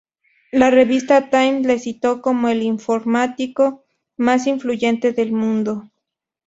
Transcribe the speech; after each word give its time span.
La 0.51 0.71
revista 0.71 1.29
Time 1.29 1.59
le 1.67 1.77
citó 1.77 2.23
como 2.23 2.47
el 2.47 2.63
informático 2.63 3.85
más 4.17 4.47
influyente 4.47 5.11
del 5.11 5.31
mundo. 5.31 5.83